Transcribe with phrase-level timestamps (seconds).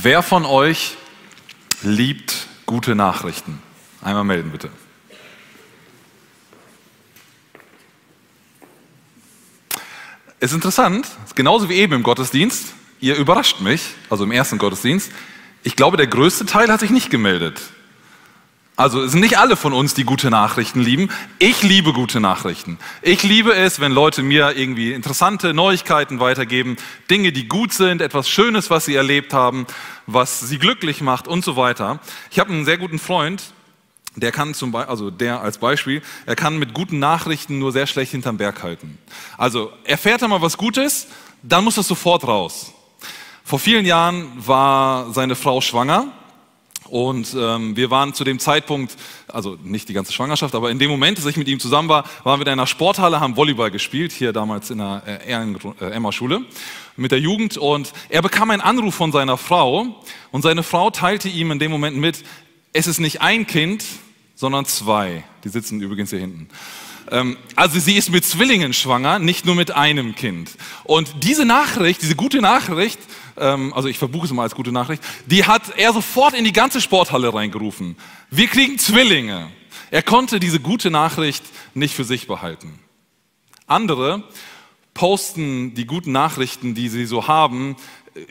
[0.00, 0.96] Wer von euch
[1.82, 3.60] liebt gute Nachrichten?
[4.00, 4.70] Einmal melden bitte.
[10.38, 15.10] Es ist interessant, genauso wie eben im Gottesdienst, ihr überrascht mich, also im ersten Gottesdienst.
[15.64, 17.60] Ich glaube, der größte Teil hat sich nicht gemeldet.
[18.78, 21.10] Also es sind nicht alle von uns, die gute Nachrichten lieben.
[21.40, 22.78] Ich liebe gute Nachrichten.
[23.02, 26.76] Ich liebe es, wenn Leute mir irgendwie interessante Neuigkeiten weitergeben,
[27.10, 29.66] Dinge, die gut sind, etwas Schönes, was sie erlebt haben,
[30.06, 31.98] was sie glücklich macht und so weiter.
[32.30, 33.42] Ich habe einen sehr guten Freund,
[34.14, 37.88] der kann zum Beispiel, also der als Beispiel, er kann mit guten Nachrichten nur sehr
[37.88, 38.96] schlecht hinterm Berg halten.
[39.36, 41.08] Also erfährt er mal was Gutes,
[41.42, 42.72] dann muss das sofort raus.
[43.42, 46.12] Vor vielen Jahren war seine Frau schwanger
[46.90, 48.96] und ähm, wir waren zu dem Zeitpunkt,
[49.28, 52.04] also nicht die ganze Schwangerschaft, aber in dem Moment, dass ich mit ihm zusammen war,
[52.24, 56.42] waren wir in einer Sporthalle, haben Volleyball gespielt, hier damals in der äh, äh, Emma-Schule
[56.96, 57.56] mit der Jugend.
[57.56, 61.70] Und er bekam einen Anruf von seiner Frau und seine Frau teilte ihm in dem
[61.70, 62.24] Moment mit,
[62.72, 63.84] es ist nicht ein Kind,
[64.34, 65.24] sondern zwei.
[65.44, 66.48] Die sitzen übrigens hier hinten.
[67.10, 70.50] Ähm, also sie ist mit Zwillingen schwanger, nicht nur mit einem Kind.
[70.84, 72.98] Und diese Nachricht, diese gute Nachricht,
[73.36, 76.52] ähm, also ich verbuche es mal als gute Nachricht, die hat er sofort in die
[76.52, 77.96] ganze Sporthalle reingerufen.
[78.30, 79.50] Wir kriegen Zwillinge.
[79.90, 82.78] Er konnte diese gute Nachricht nicht für sich behalten.
[83.66, 84.24] Andere
[84.92, 87.76] posten die guten Nachrichten, die sie so haben,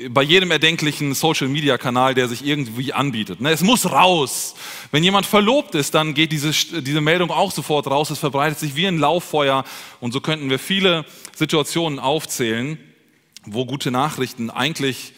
[0.09, 3.41] bei jedem erdenklichen Social-Media-Kanal, der sich irgendwie anbietet.
[3.41, 4.55] Ne, es muss raus.
[4.91, 8.09] Wenn jemand verlobt ist, dann geht diese, diese Meldung auch sofort raus.
[8.09, 9.63] Es verbreitet sich wie ein Lauffeuer.
[9.99, 12.77] Und so könnten wir viele Situationen aufzählen,
[13.45, 15.13] wo gute Nachrichten eigentlich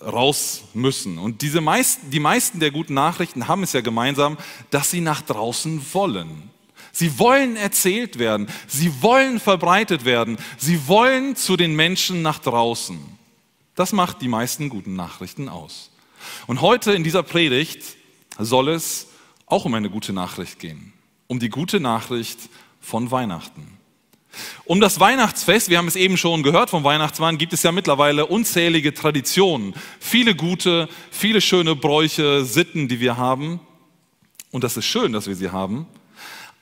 [0.00, 1.18] raus müssen.
[1.18, 4.36] Und diese meisten, die meisten der guten Nachrichten haben es ja gemeinsam,
[4.70, 6.50] dass sie nach draußen wollen.
[6.92, 8.48] Sie wollen erzählt werden.
[8.66, 10.38] Sie wollen verbreitet werden.
[10.56, 13.15] Sie wollen zu den Menschen nach draußen.
[13.76, 15.90] Das macht die meisten guten Nachrichten aus.
[16.46, 17.84] Und heute in dieser Predigt
[18.38, 19.08] soll es
[19.44, 20.94] auch um eine gute Nachricht gehen.
[21.28, 22.38] Um die gute Nachricht
[22.80, 23.76] von Weihnachten.
[24.64, 28.26] Um das Weihnachtsfest, wir haben es eben schon gehört vom Weihnachtsmann, gibt es ja mittlerweile
[28.26, 29.74] unzählige Traditionen.
[30.00, 33.60] Viele gute, viele schöne Bräuche, Sitten, die wir haben.
[34.50, 35.86] Und das ist schön, dass wir sie haben.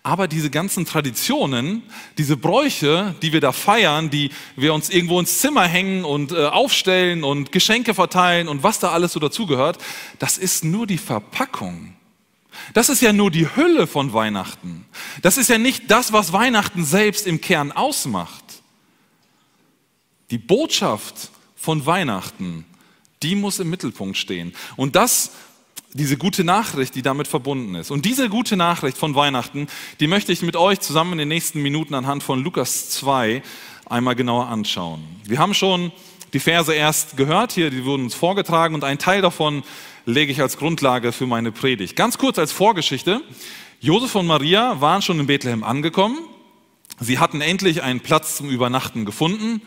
[0.06, 1.82] Aber diese ganzen Traditionen,
[2.18, 6.44] diese Bräuche, die wir da feiern, die wir uns irgendwo ins Zimmer hängen und äh,
[6.44, 9.78] aufstellen und Geschenke verteilen und was da alles so dazugehört,
[10.18, 11.96] das ist nur die Verpackung.
[12.74, 14.84] Das ist ja nur die Hülle von Weihnachten.
[15.22, 18.44] Das ist ja nicht das, was Weihnachten selbst im Kern ausmacht.
[20.30, 22.66] Die Botschaft von Weihnachten,
[23.22, 24.54] die muss im Mittelpunkt stehen.
[24.76, 25.30] Und das
[25.94, 27.92] diese gute Nachricht, die damit verbunden ist.
[27.92, 29.68] Und diese gute Nachricht von Weihnachten,
[30.00, 33.42] die möchte ich mit euch zusammen in den nächsten Minuten anhand von Lukas 2
[33.86, 35.04] einmal genauer anschauen.
[35.24, 35.92] Wir haben schon
[36.32, 39.62] die Verse erst gehört hier, die wurden uns vorgetragen und ein Teil davon
[40.04, 41.94] lege ich als Grundlage für meine Predigt.
[41.94, 43.20] Ganz kurz als Vorgeschichte.
[43.80, 46.18] Josef und Maria waren schon in Bethlehem angekommen.
[46.98, 49.62] Sie hatten endlich einen Platz zum Übernachten gefunden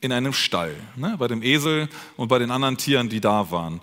[0.00, 3.80] in einem Stall, ne, bei dem Esel und bei den anderen Tieren, die da waren.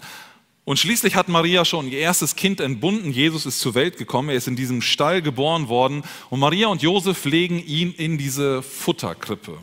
[0.66, 3.12] Und schließlich hat Maria schon ihr erstes Kind entbunden.
[3.12, 4.30] Jesus ist zur Welt gekommen.
[4.30, 6.04] Er ist in diesem Stall geboren worden.
[6.32, 9.60] Und Maria und Josef legen ihn in diese Futterkrippe.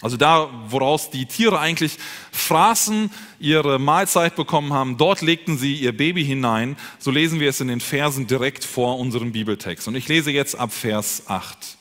[0.00, 1.96] Also da, woraus die Tiere eigentlich
[2.32, 6.76] fraßen, ihre Mahlzeit bekommen haben, dort legten sie ihr Baby hinein.
[6.98, 9.86] So lesen wir es in den Versen direkt vor unserem Bibeltext.
[9.86, 11.76] Und ich lese jetzt ab Vers 8.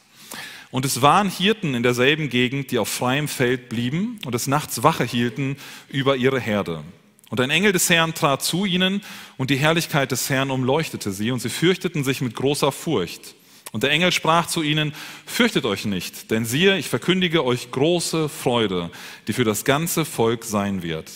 [0.72, 4.84] Und es waren Hirten in derselben Gegend, die auf freiem Feld blieben und des Nachts
[4.84, 5.56] Wache hielten
[5.90, 6.84] über ihre Herde.
[7.32, 9.02] Und ein Engel des Herrn trat zu ihnen
[9.38, 13.36] und die Herrlichkeit des Herrn umleuchtete sie und sie fürchteten sich mit großer Furcht.
[13.72, 14.94] Und der Engel sprach zu ihnen,
[15.26, 18.92] fürchtet euch nicht, denn siehe, ich verkündige euch große Freude,
[19.28, 21.10] die für das ganze Volk sein wird.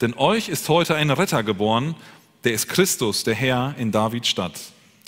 [0.00, 1.94] Denn euch ist heute ein Retter geboren,
[2.44, 4.58] der ist Christus, der Herr in Davids Stadt.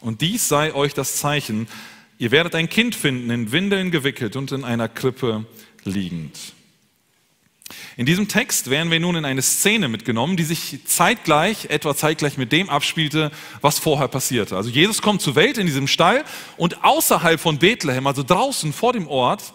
[0.03, 1.69] Und dies sei euch das Zeichen,
[2.19, 5.47] ihr werdet ein Kind finden, in Windeln gewickelt und in einer Krippe
[5.85, 6.39] liegend.
[7.97, 12.37] In diesem Text werden wir nun in eine Szene mitgenommen, die sich zeitgleich, etwa zeitgleich
[12.37, 13.31] mit dem abspielte,
[13.61, 14.57] was vorher passierte.
[14.57, 16.25] Also Jesus kommt zur Welt in diesem Stall
[16.57, 19.53] und außerhalb von Bethlehem, also draußen vor dem Ort,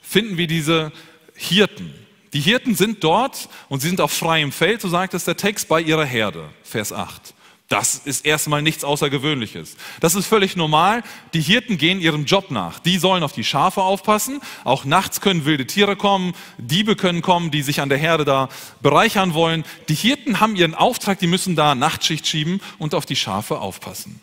[0.00, 0.92] finden wir diese
[1.34, 1.94] Hirten.
[2.32, 5.68] Die Hirten sind dort und sie sind auf freiem Feld, so sagt es der Text,
[5.68, 7.34] bei ihrer Herde, Vers 8.
[7.72, 9.78] Das ist erstmal nichts Außergewöhnliches.
[10.00, 11.02] Das ist völlig normal.
[11.32, 12.78] Die Hirten gehen ihrem Job nach.
[12.78, 14.42] Die sollen auf die Schafe aufpassen.
[14.64, 16.34] Auch nachts können wilde Tiere kommen.
[16.58, 18.50] Diebe können kommen, die sich an der Herde da
[18.82, 19.64] bereichern wollen.
[19.88, 24.20] Die Hirten haben ihren Auftrag, die müssen da Nachtschicht schieben und auf die Schafe aufpassen.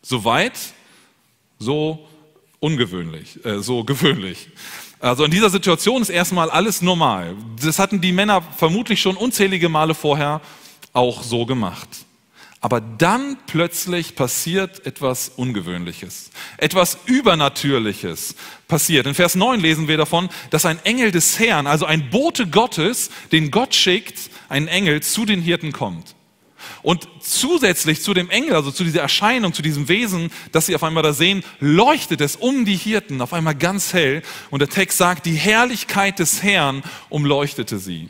[0.00, 0.58] Soweit,
[1.58, 2.08] so
[2.60, 4.48] ungewöhnlich, äh, so gewöhnlich.
[5.00, 7.36] Also in dieser Situation ist erstmal alles normal.
[7.62, 10.40] Das hatten die Männer vermutlich schon unzählige Male vorher
[10.94, 12.05] auch so gemacht.
[12.66, 18.34] Aber dann plötzlich passiert etwas Ungewöhnliches, etwas Übernatürliches
[18.66, 19.06] passiert.
[19.06, 23.10] In Vers 9 lesen wir davon, dass ein Engel des Herrn, also ein Bote Gottes,
[23.30, 26.16] den Gott schickt, ein Engel zu den Hirten kommt.
[26.82, 30.82] Und zusätzlich zu dem Engel, also zu dieser Erscheinung, zu diesem Wesen, das sie auf
[30.82, 34.22] einmal da sehen, leuchtet es um die Hirten auf einmal ganz hell.
[34.50, 38.08] Und der Text sagt, die Herrlichkeit des Herrn umleuchtete sie.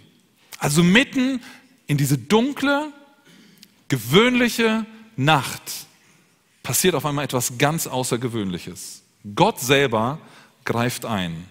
[0.56, 1.42] Also mitten
[1.86, 2.90] in diese dunkle,
[3.88, 4.86] gewöhnliche
[5.16, 5.62] Nacht
[6.62, 9.02] passiert auf einmal etwas ganz Außergewöhnliches.
[9.34, 10.18] Gott selber
[10.64, 11.44] greift ein.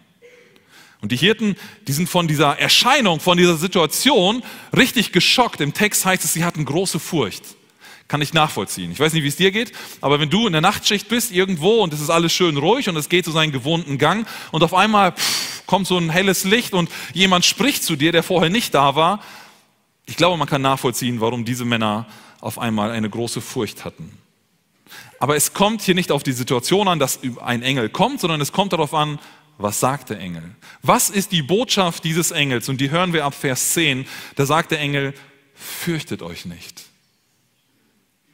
[1.02, 1.56] Und die Hirten,
[1.88, 4.44] die sind von dieser Erscheinung, von dieser Situation
[4.76, 5.62] richtig geschockt.
[5.62, 7.44] Im Text heißt es, sie hatten große Furcht.
[8.08, 8.92] Kann ich nachvollziehen.
[8.92, 9.72] Ich weiß nicht, wie es dir geht,
[10.02, 12.96] aber wenn du in der Nachtschicht bist irgendwo und es ist alles schön ruhig und
[12.98, 16.74] es geht so seinen gewohnten Gang und auf einmal pff, kommt so ein helles Licht
[16.74, 19.22] und jemand spricht zu dir, der vorher nicht da war,
[20.06, 22.06] ich glaube, man kann nachvollziehen, warum diese Männer
[22.42, 24.18] auf einmal eine große Furcht hatten.
[25.20, 28.52] Aber es kommt hier nicht auf die Situation an, dass ein Engel kommt, sondern es
[28.52, 29.20] kommt darauf an,
[29.58, 30.44] was sagt der Engel?
[30.82, 32.68] Was ist die Botschaft dieses Engels?
[32.68, 34.06] Und die hören wir ab Vers 10.
[34.36, 35.14] Da sagt der Engel,
[35.54, 36.84] fürchtet euch nicht.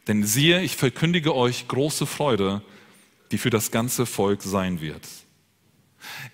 [0.07, 2.61] Denn siehe, ich verkündige euch große Freude,
[3.31, 5.07] die für das ganze Volk sein wird.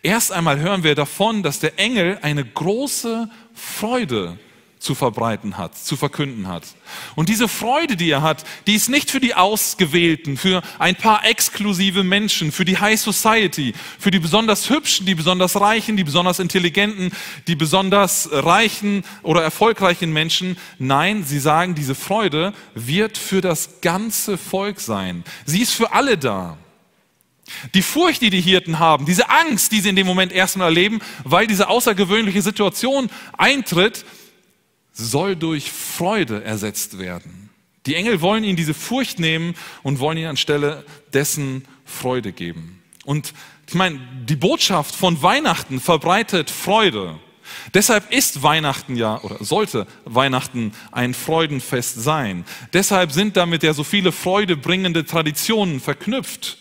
[0.02, 4.40] Erst einmal hören wir davon, dass der Engel eine große Freude
[4.80, 6.64] zu verbreiten hat, zu verkünden hat.
[7.16, 11.26] Und diese Freude, die er hat, die ist nicht für die Ausgewählten, für ein paar
[11.26, 16.40] exklusive Menschen, für die High Society, für die besonders hübschen, die besonders reichen, die besonders
[16.40, 17.12] intelligenten,
[17.48, 20.58] die besonders reichen oder erfolgreichen Menschen.
[20.78, 25.24] Nein, sie sagen, diese Freude wird für das ganze Volk sein.
[25.46, 26.58] Sie ist für alle da.
[27.74, 31.00] Die Furcht, die die Hirten haben, diese Angst, die sie in dem Moment erstmal erleben,
[31.24, 34.06] weil diese außergewöhnliche Situation eintritt,
[34.98, 37.50] soll durch Freude ersetzt werden.
[37.86, 40.84] Die Engel wollen ihnen diese Furcht nehmen und wollen ihnen anstelle
[41.14, 42.82] dessen Freude geben.
[43.06, 43.34] Und
[43.68, 47.18] ich meine, die Botschaft von Weihnachten verbreitet Freude.
[47.74, 52.44] Deshalb ist Weihnachten ja oder sollte Weihnachten ein Freudenfest sein.
[52.74, 56.58] Deshalb sind damit ja so viele freudebringende Traditionen verknüpft.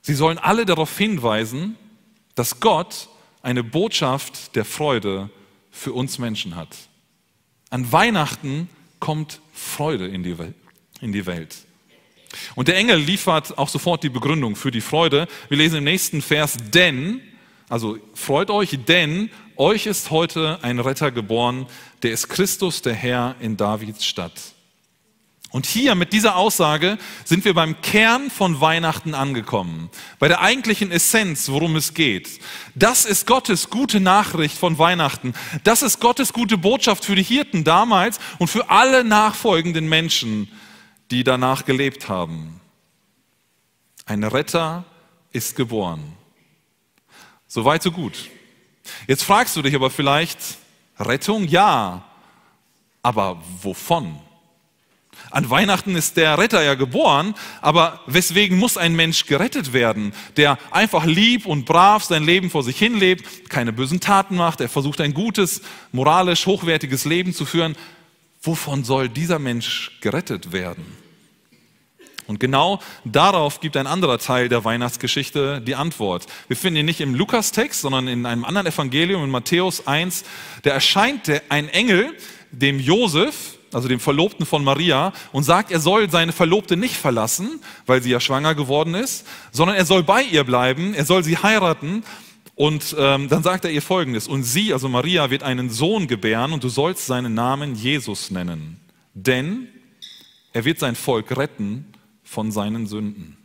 [0.00, 1.76] Sie sollen alle darauf hinweisen,
[2.34, 3.08] dass Gott
[3.42, 5.30] eine Botschaft der Freude
[5.70, 6.76] für uns Menschen hat.
[7.70, 8.68] An Weihnachten
[9.00, 10.36] kommt Freude in die,
[11.00, 11.56] in die Welt.
[12.54, 15.26] Und der Engel liefert auch sofort die Begründung für die Freude.
[15.48, 17.20] Wir lesen im nächsten Vers, denn,
[17.68, 21.66] also freut euch, denn euch ist heute ein Retter geboren,
[22.02, 24.55] der ist Christus, der Herr in Davids Stadt.
[25.56, 29.88] Und hier mit dieser Aussage sind wir beim Kern von Weihnachten angekommen,
[30.18, 32.40] bei der eigentlichen Essenz, worum es geht.
[32.74, 35.32] Das ist Gottes gute Nachricht von Weihnachten.
[35.64, 40.52] Das ist Gottes gute Botschaft für die Hirten damals und für alle nachfolgenden Menschen,
[41.10, 42.60] die danach gelebt haben.
[44.04, 44.84] Ein Retter
[45.32, 46.12] ist geboren.
[47.46, 48.28] So weit, so gut.
[49.06, 50.38] Jetzt fragst du dich aber vielleicht,
[50.98, 52.04] Rettung ja,
[53.02, 54.20] aber wovon?
[55.30, 60.58] An Weihnachten ist der Retter ja geboren, aber weswegen muss ein Mensch gerettet werden, der
[60.70, 64.68] einfach lieb und brav sein Leben vor sich hin lebt, keine bösen Taten macht, er
[64.68, 65.62] versucht ein gutes,
[65.92, 67.76] moralisch hochwertiges Leben zu führen.
[68.42, 71.06] Wovon soll dieser Mensch gerettet werden?
[72.26, 76.26] Und genau darauf gibt ein anderer Teil der Weihnachtsgeschichte die Antwort.
[76.48, 80.24] Wir finden ihn nicht im Lukas-Text, sondern in einem anderen Evangelium, in Matthäus 1.
[80.62, 82.14] Da erscheint ein Engel
[82.50, 87.60] dem Josef, also dem Verlobten von Maria, und sagt, er soll seine Verlobte nicht verlassen,
[87.84, 91.36] weil sie ja schwanger geworden ist, sondern er soll bei ihr bleiben, er soll sie
[91.36, 92.02] heiraten.
[92.54, 96.54] Und ähm, dann sagt er ihr folgendes, und sie, also Maria, wird einen Sohn gebären
[96.54, 98.80] und du sollst seinen Namen Jesus nennen,
[99.12, 99.68] denn
[100.54, 101.84] er wird sein Volk retten
[102.24, 103.36] von seinen Sünden.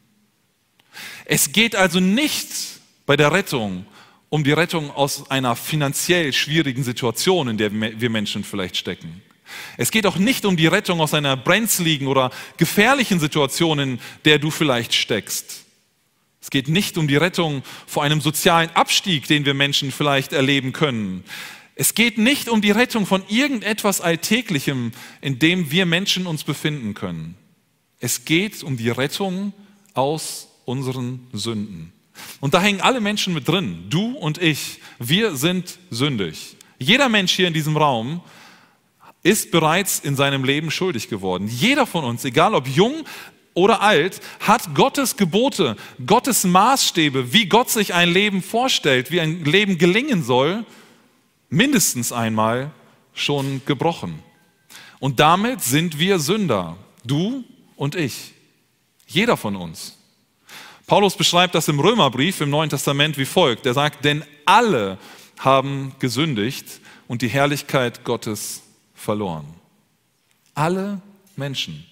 [1.26, 2.48] Es geht also nicht
[3.06, 3.86] bei der Rettung
[4.30, 9.22] um die Rettung aus einer finanziell schwierigen Situation, in der wir Menschen vielleicht stecken.
[9.78, 14.40] Es geht auch nicht um die Rettung aus einer brenzligen oder gefährlichen Situation, in der
[14.40, 15.66] du vielleicht steckst.
[16.42, 20.74] Es geht nicht um die Rettung vor einem sozialen Abstieg, den wir Menschen vielleicht erleben
[20.74, 21.24] können.
[21.76, 24.92] Es geht nicht um die Rettung von irgendetwas Alltäglichem,
[25.22, 27.36] in dem wir Menschen uns befinden können.
[28.00, 29.54] Es geht um die Rettung
[29.94, 31.94] aus unseren Sünden.
[32.40, 34.80] Und da hängen alle Menschen mit drin, du und ich.
[35.00, 36.56] Wir sind sündig.
[36.80, 38.22] Jeder Mensch hier in diesem Raum
[39.24, 41.48] ist bereits in seinem Leben schuldig geworden.
[41.48, 43.06] Jeder von uns, egal ob jung
[43.54, 45.76] oder alt, hat Gottes Gebote,
[46.06, 50.66] Gottes Maßstäbe, wie Gott sich ein Leben vorstellt, wie ein Leben gelingen soll,
[51.50, 52.72] mindestens einmal
[53.14, 54.20] schon gebrochen.
[55.00, 56.78] Und damit sind wir Sünder.
[57.04, 57.44] Du
[57.76, 58.34] und ich.
[59.08, 59.98] Jeder von uns.
[60.88, 63.66] Paulus beschreibt das im Römerbrief im Neuen Testament wie folgt.
[63.66, 64.98] Er sagt, denn alle
[65.40, 68.62] haben gesündigt und die Herrlichkeit Gottes
[69.02, 69.46] verloren.
[70.54, 71.02] Alle
[71.36, 71.86] Menschen.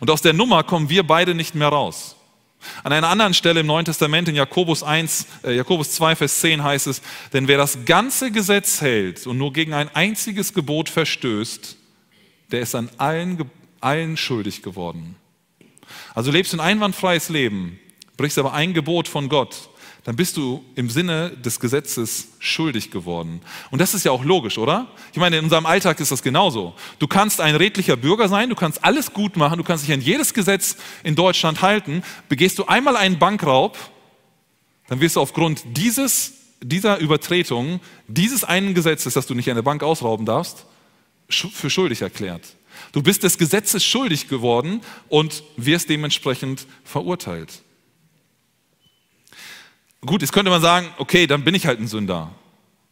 [0.00, 2.16] Und aus der Nummer kommen wir beide nicht mehr raus.
[2.84, 6.62] An einer anderen Stelle im Neuen Testament, in Jakobus, 1, äh, Jakobus 2, Vers 10
[6.62, 11.76] heißt es, denn wer das ganze Gesetz hält und nur gegen ein einziges Gebot verstößt,
[12.52, 15.16] der ist an allen, allen schuldig geworden.
[16.14, 17.80] Also lebst du ein einwandfreies Leben,
[18.16, 19.68] brichst aber ein Gebot von Gott,
[20.04, 23.40] dann bist du im Sinne des Gesetzes schuldig geworden.
[23.70, 24.88] Und das ist ja auch logisch, oder?
[25.12, 26.74] Ich meine, in unserem Alltag ist das genauso.
[26.98, 30.00] Du kannst ein redlicher Bürger sein, du kannst alles gut machen, du kannst dich an
[30.00, 32.02] jedes Gesetz in Deutschland halten.
[32.28, 33.78] Begehst du einmal einen Bankraub,
[34.88, 39.84] dann wirst du aufgrund dieses, dieser Übertretung, dieses einen Gesetzes, dass du nicht eine Bank
[39.84, 40.66] ausrauben darfst,
[41.28, 42.56] für schuldig erklärt.
[42.90, 47.62] Du bist des Gesetzes schuldig geworden und wirst dementsprechend verurteilt.
[50.04, 52.32] Gut, jetzt könnte man sagen, okay, dann bin ich halt ein Sünder.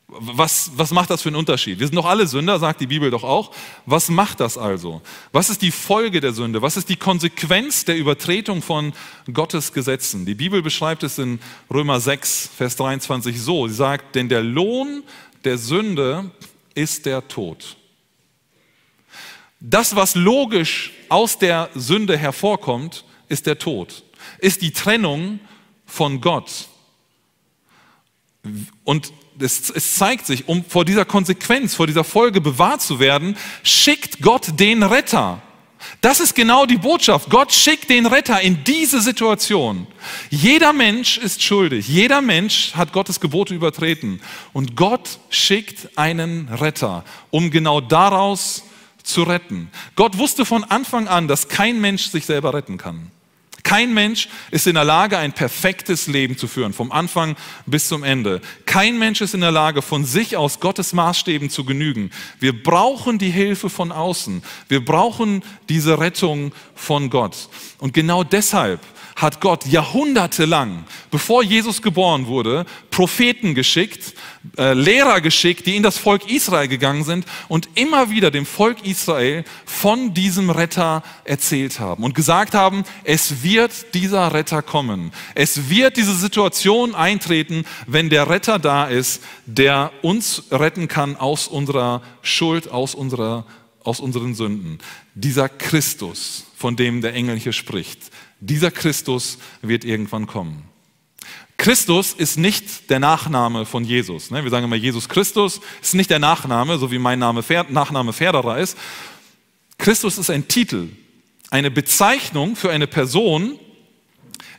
[0.06, 1.78] Was, was macht das für einen Unterschied?
[1.78, 3.52] Wir sind doch alle Sünder, sagt die Bibel doch auch.
[3.86, 5.02] Was macht das also?
[5.32, 6.62] Was ist die Folge der Sünde?
[6.62, 8.92] Was ist die Konsequenz der Übertretung von
[9.32, 10.24] Gottes Gesetzen?
[10.24, 11.40] Die Bibel beschreibt es in
[11.72, 13.66] Römer 6, Vers 23 so.
[13.66, 15.02] Sie sagt, denn der Lohn
[15.44, 16.30] der Sünde
[16.74, 17.76] ist der Tod.
[19.58, 24.04] Das, was logisch aus der Sünde hervorkommt, ist der Tod,
[24.38, 25.40] ist die Trennung
[25.86, 26.68] von Gott.
[28.84, 33.36] Und es, es, zeigt sich, um vor dieser Konsequenz, vor dieser Folge bewahrt zu werden,
[33.62, 35.42] schickt Gott den Retter.
[36.00, 37.30] Das ist genau die Botschaft.
[37.30, 39.86] Gott schickt den Retter in diese Situation.
[40.28, 41.88] Jeder Mensch ist schuldig.
[41.88, 44.20] Jeder Mensch hat Gottes Gebote übertreten.
[44.52, 48.64] Und Gott schickt einen Retter, um genau daraus
[49.02, 49.70] zu retten.
[49.96, 53.10] Gott wusste von Anfang an, dass kein Mensch sich selber retten kann.
[53.62, 57.36] Kein Mensch ist in der Lage, ein perfektes Leben zu führen, vom Anfang
[57.66, 58.40] bis zum Ende.
[58.66, 62.10] Kein Mensch ist in der Lage, von sich aus Gottes Maßstäben zu genügen.
[62.38, 64.42] Wir brauchen die Hilfe von außen.
[64.68, 67.48] Wir brauchen diese Rettung von Gott.
[67.78, 68.80] Und genau deshalb
[69.16, 74.14] hat Gott jahrhundertelang, bevor Jesus geboren wurde, Propheten geschickt,
[74.56, 78.86] äh, Lehrer geschickt, die in das Volk Israel gegangen sind und immer wieder dem Volk
[78.86, 85.12] Israel von diesem Retter erzählt haben und gesagt haben, es wird dieser Retter kommen.
[85.34, 91.46] Es wird diese Situation eintreten, wenn der Retter da ist, der uns retten kann aus
[91.46, 93.44] unserer Schuld, aus unserer
[93.82, 94.78] aus unseren Sünden.
[95.14, 100.69] Dieser Christus, von dem der Engel hier spricht, dieser Christus wird irgendwann kommen.
[101.60, 104.30] Christus ist nicht der Nachname von Jesus.
[104.30, 104.42] Ne?
[104.42, 108.56] Wir sagen immer, Jesus Christus ist nicht der Nachname, so wie mein Name, Nachname Ferderer
[108.56, 108.78] ist.
[109.76, 110.88] Christus ist ein Titel,
[111.50, 113.58] eine Bezeichnung für eine Person,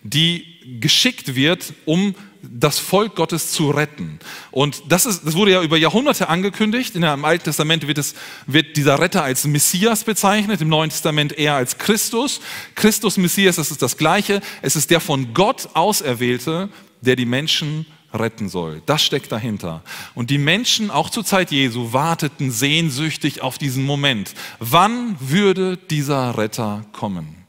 [0.04, 0.46] die
[0.80, 4.20] geschickt wird, um das Volk Gottes zu retten.
[4.52, 6.96] Und das, ist, das wurde ja über Jahrhunderte angekündigt.
[6.96, 8.14] In Im Alten Testament wird, es,
[8.46, 12.42] wird dieser Retter als Messias bezeichnet, im Neuen Testament eher als Christus.
[12.76, 14.42] Christus, Messias, das ist das Gleiche.
[14.62, 16.70] Es ist der von Gott Auserwählte,
[17.02, 18.82] der die Menschen retten soll.
[18.86, 19.84] Das steckt dahinter.
[20.16, 24.34] Und die Menschen, auch zur Zeit Jesu, warteten sehnsüchtig auf diesen Moment.
[24.60, 27.42] Wann würde dieser Retter kommen?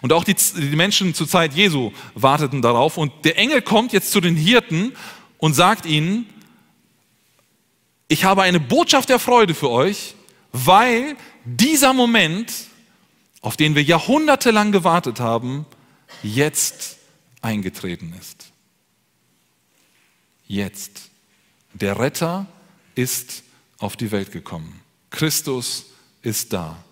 [0.00, 2.96] Und auch die, die Menschen zur Zeit Jesu warteten darauf.
[2.96, 4.92] Und der Engel kommt jetzt zu den Hirten
[5.38, 6.26] und sagt ihnen,
[8.08, 10.14] ich habe eine Botschaft der Freude für euch,
[10.52, 12.52] weil dieser Moment,
[13.40, 15.66] auf den wir jahrhundertelang gewartet haben,
[16.22, 16.98] jetzt
[17.42, 18.52] eingetreten ist.
[20.46, 21.10] Jetzt.
[21.74, 22.46] Der Retter
[22.94, 23.42] ist
[23.78, 24.80] auf die Welt gekommen.
[25.10, 25.86] Christus
[26.22, 26.82] ist da.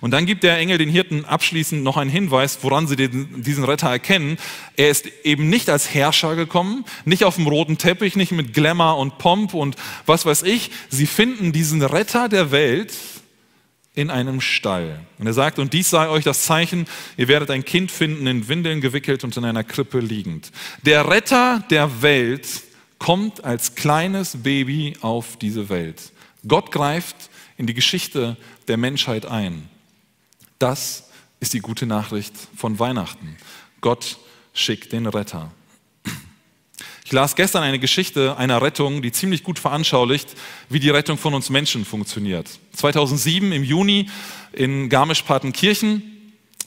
[0.00, 3.64] Und dann gibt der Engel den Hirten abschließend noch einen Hinweis, woran sie den, diesen
[3.64, 4.38] Retter erkennen.
[4.76, 8.98] Er ist eben nicht als Herrscher gekommen, nicht auf dem roten Teppich, nicht mit Glamour
[8.98, 9.76] und Pomp und
[10.06, 10.70] was weiß ich.
[10.88, 12.92] Sie finden diesen Retter der Welt
[13.94, 15.00] in einem Stall.
[15.18, 18.48] Und er sagt, und dies sei euch das Zeichen, ihr werdet ein Kind finden, in
[18.48, 20.50] Windeln gewickelt und in einer Krippe liegend.
[20.82, 22.46] Der Retter der Welt
[22.98, 26.12] kommt als kleines Baby auf diese Welt.
[26.46, 27.16] Gott greift
[27.58, 28.36] in die Geschichte
[28.68, 29.68] der Menschheit ein.
[30.58, 33.36] Das ist die gute Nachricht von Weihnachten.
[33.80, 34.18] Gott
[34.54, 35.50] schickt den Retter.
[37.12, 40.30] Ich las gestern eine Geschichte einer Rettung, die ziemlich gut veranschaulicht,
[40.70, 42.48] wie die Rettung von uns Menschen funktioniert.
[42.72, 44.08] 2007 im Juni
[44.54, 46.02] in Garmisch-Partenkirchen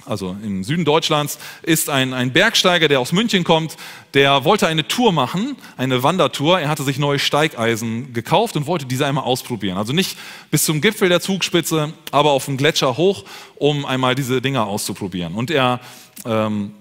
[0.06, 3.76] also im Süden Deutschlands, ist ein, ein Bergsteiger, der aus München kommt,
[4.14, 6.60] der wollte eine Tour machen, eine Wandertour.
[6.60, 9.80] Er hatte sich neue Steigeisen gekauft und wollte diese einmal ausprobieren.
[9.80, 10.16] Also nicht
[10.52, 13.24] bis zum Gipfel der Zugspitze, aber auf den Gletscher hoch,
[13.56, 15.34] um einmal diese Dinger auszuprobieren.
[15.34, 15.80] Und er
[16.24, 16.76] ähm,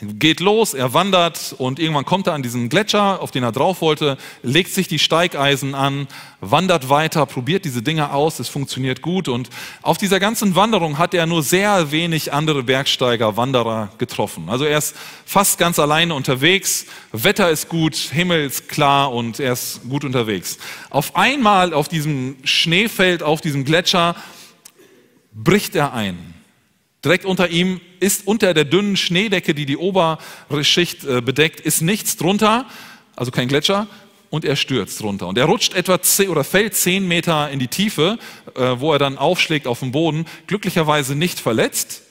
[0.00, 3.80] geht los, er wandert und irgendwann kommt er an diesen Gletscher, auf den er drauf
[3.80, 6.06] wollte, legt sich die Steigeisen an,
[6.40, 9.50] wandert weiter, probiert diese Dinge aus, es funktioniert gut und
[9.82, 14.48] auf dieser ganzen Wanderung hat er nur sehr wenig andere Bergsteiger, Wanderer getroffen.
[14.48, 19.52] Also er ist fast ganz alleine unterwegs, Wetter ist gut, Himmel ist klar und er
[19.52, 20.58] ist gut unterwegs.
[20.90, 24.16] Auf einmal auf diesem Schneefeld, auf diesem Gletscher
[25.32, 26.35] bricht er ein.
[27.06, 30.18] Direkt unter ihm ist unter der dünnen Schneedecke, die die obere
[30.62, 32.66] Schicht äh, bedeckt, ist nichts drunter,
[33.14, 33.86] also kein Gletscher,
[34.28, 35.28] und er stürzt runter.
[35.28, 38.18] Und er rutscht etwa zehn, oder fällt zehn Meter in die Tiefe,
[38.56, 40.26] äh, wo er dann aufschlägt auf den Boden.
[40.48, 42.02] Glücklicherweise nicht verletzt,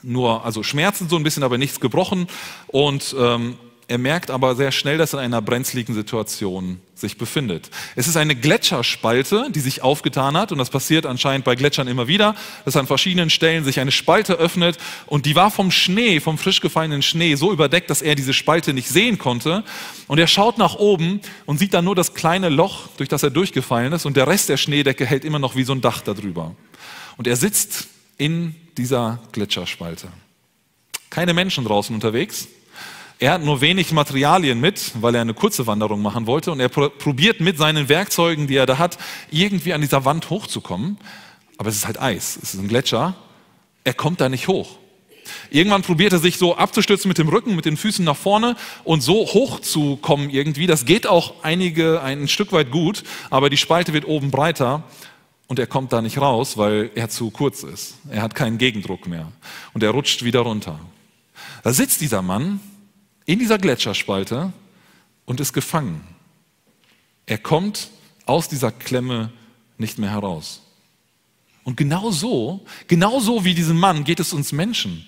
[0.00, 2.26] nur also Schmerzen so ein bisschen, aber nichts gebrochen.
[2.68, 7.70] Und ähm, er merkt aber sehr schnell, dass er in einer brenzligen Situation sich befindet.
[7.96, 12.08] Es ist eine Gletscherspalte, die sich aufgetan hat und das passiert anscheinend bei Gletschern immer
[12.08, 16.38] wieder, dass an verschiedenen Stellen sich eine Spalte öffnet und die war vom Schnee, vom
[16.38, 19.64] frisch gefallenen Schnee so überdeckt, dass er diese Spalte nicht sehen konnte
[20.06, 23.30] und er schaut nach oben und sieht dann nur das kleine Loch, durch das er
[23.30, 26.54] durchgefallen ist und der Rest der Schneedecke hält immer noch wie so ein Dach darüber.
[27.16, 30.08] Und er sitzt in dieser Gletscherspalte.
[31.10, 32.48] Keine Menschen draußen unterwegs,
[33.24, 36.68] er hat nur wenig Materialien mit, weil er eine kurze Wanderung machen wollte und er
[36.68, 38.98] probiert mit seinen Werkzeugen, die er da hat,
[39.30, 40.98] irgendwie an dieser Wand hochzukommen.
[41.56, 43.14] Aber es ist halt Eis, es ist ein Gletscher.
[43.82, 44.76] Er kommt da nicht hoch.
[45.48, 49.02] Irgendwann probiert er sich so abzustürzen mit dem Rücken, mit den Füßen nach vorne und
[49.02, 50.66] so hochzukommen irgendwie.
[50.66, 54.82] Das geht auch einige, ein Stück weit gut, aber die Spalte wird oben breiter
[55.46, 57.94] und er kommt da nicht raus, weil er zu kurz ist.
[58.10, 59.32] Er hat keinen Gegendruck mehr
[59.72, 60.78] und er rutscht wieder runter.
[61.62, 62.60] Da sitzt dieser Mann
[63.26, 64.52] in dieser Gletscherspalte
[65.24, 66.02] und ist gefangen.
[67.26, 67.88] Er kommt
[68.26, 69.32] aus dieser Klemme
[69.78, 70.62] nicht mehr heraus.
[71.62, 75.06] Und genau so, genau so wie diesem Mann geht es uns Menschen.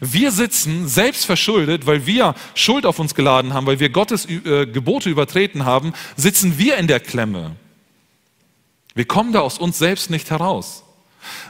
[0.00, 4.66] Wir sitzen selbst verschuldet, weil wir Schuld auf uns geladen haben, weil wir Gottes äh,
[4.66, 7.56] Gebote übertreten haben, sitzen wir in der Klemme.
[8.94, 10.82] Wir kommen da aus uns selbst nicht heraus.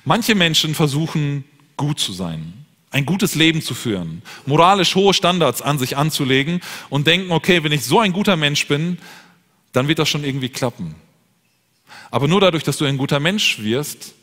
[0.04, 1.44] Manche Menschen versuchen
[1.76, 7.06] gut zu sein ein gutes Leben zu führen, moralisch hohe Standards an sich anzulegen und
[7.06, 8.98] denken, okay, wenn ich so ein guter Mensch bin,
[9.72, 10.94] dann wird das schon irgendwie klappen.
[12.10, 14.14] Aber nur dadurch, dass du ein guter Mensch wirst,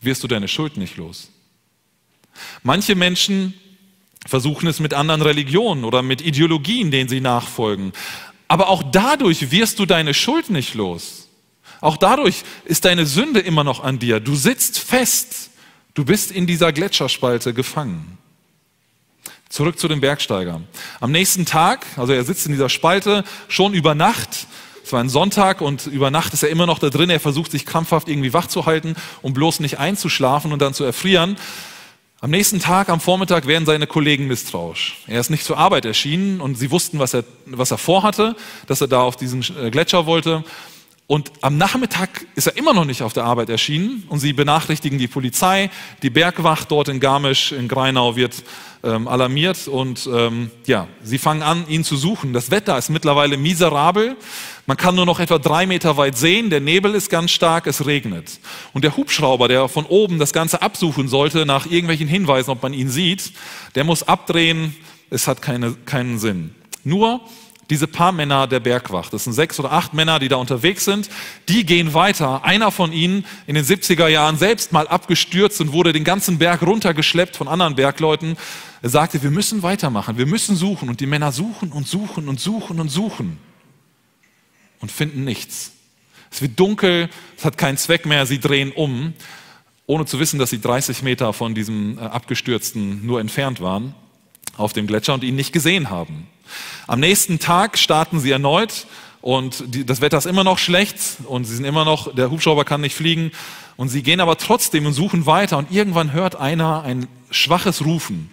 [0.00, 1.30] wirst du deine Schuld nicht los.
[2.62, 3.54] Manche Menschen
[4.26, 7.92] versuchen es mit anderen Religionen oder mit Ideologien, denen sie nachfolgen.
[8.48, 11.28] Aber auch dadurch wirst du deine Schuld nicht los.
[11.80, 14.20] Auch dadurch ist deine Sünde immer noch an dir.
[14.20, 15.49] Du sitzt fest
[16.00, 18.16] Du bist in dieser Gletscherspalte gefangen.
[19.50, 20.62] Zurück zu dem Bergsteiger.
[20.98, 24.46] Am nächsten Tag, also er sitzt in dieser Spalte, schon über Nacht,
[24.82, 27.50] es war ein Sonntag und über Nacht ist er immer noch da drin, er versucht
[27.50, 31.36] sich krampfhaft irgendwie wach zu halten, um bloß nicht einzuschlafen und dann zu erfrieren.
[32.22, 34.98] Am nächsten Tag, am Vormittag, werden seine Kollegen misstrauisch.
[35.06, 38.36] Er ist nicht zur Arbeit erschienen und sie wussten, was er, was er vorhatte,
[38.66, 40.44] dass er da auf diesen äh, Gletscher wollte.
[41.10, 44.96] Und am Nachmittag ist er immer noch nicht auf der Arbeit erschienen und sie benachrichtigen
[44.96, 45.68] die Polizei.
[46.02, 48.44] Die Bergwacht dort in Garmisch, in Greinau wird
[48.84, 52.32] ähm, alarmiert und ähm, ja, sie fangen an, ihn zu suchen.
[52.32, 54.16] Das Wetter ist mittlerweile miserabel.
[54.66, 56.48] Man kann nur noch etwa drei Meter weit sehen.
[56.48, 58.38] Der Nebel ist ganz stark, es regnet.
[58.72, 62.72] Und der Hubschrauber, der von oben das Ganze absuchen sollte, nach irgendwelchen Hinweisen, ob man
[62.72, 63.32] ihn sieht,
[63.74, 64.76] der muss abdrehen.
[65.10, 66.54] Es hat keine, keinen Sinn.
[66.84, 67.20] Nur
[67.70, 71.08] diese paar Männer der Bergwacht, das sind sechs oder acht Männer, die da unterwegs sind,
[71.48, 72.44] die gehen weiter.
[72.44, 76.62] Einer von ihnen in den 70er Jahren selbst mal abgestürzt und wurde den ganzen Berg
[76.62, 78.36] runtergeschleppt von anderen Bergleuten.
[78.82, 80.88] Er sagte, wir müssen weitermachen, wir müssen suchen.
[80.88, 83.38] Und die Männer suchen und suchen und suchen und suchen
[84.80, 85.72] und finden nichts.
[86.30, 89.14] Es wird dunkel, es hat keinen Zweck mehr, sie drehen um,
[89.86, 93.94] ohne zu wissen, dass sie 30 Meter von diesem äh, Abgestürzten nur entfernt waren
[94.56, 96.26] auf dem Gletscher und ihn nicht gesehen haben.
[96.86, 98.86] Am nächsten Tag starten sie erneut
[99.22, 102.64] und die, das Wetter ist immer noch schlecht und sie sind immer noch, der Hubschrauber
[102.64, 103.30] kann nicht fliegen
[103.76, 108.30] und sie gehen aber trotzdem und suchen weiter und irgendwann hört einer ein schwaches Rufen.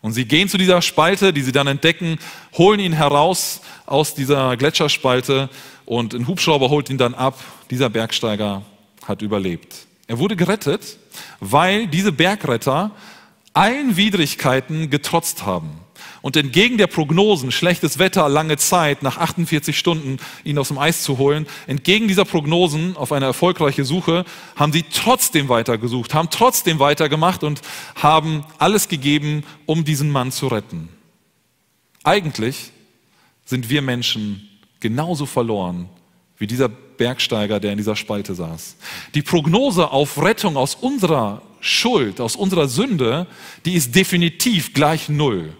[0.00, 2.18] Und sie gehen zu dieser Spalte, die sie dann entdecken,
[2.58, 5.48] holen ihn heraus aus dieser Gletscherspalte
[5.84, 7.38] und ein Hubschrauber holt ihn dann ab.
[7.70, 8.62] Dieser Bergsteiger
[9.06, 9.86] hat überlebt.
[10.08, 10.98] Er wurde gerettet,
[11.38, 12.90] weil diese Bergretter
[13.54, 15.70] allen Widrigkeiten getrotzt haben.
[16.20, 21.02] Und entgegen der Prognosen, schlechtes Wetter, lange Zeit, nach 48 Stunden ihn aus dem Eis
[21.02, 24.24] zu holen, entgegen dieser Prognosen auf eine erfolgreiche Suche,
[24.56, 27.60] haben sie trotzdem weitergesucht, haben trotzdem weitergemacht und
[27.96, 30.88] haben alles gegeben, um diesen Mann zu retten.
[32.04, 32.70] Eigentlich
[33.44, 34.48] sind wir Menschen
[34.80, 35.88] genauso verloren
[36.38, 38.76] wie dieser Bergsteiger, der in dieser Spalte saß.
[39.14, 43.26] Die Prognose auf Rettung aus unserer Schuld, aus unserer Sünde,
[43.64, 45.56] die ist definitiv gleich Null.